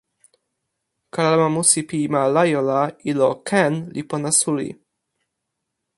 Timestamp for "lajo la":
2.35-2.81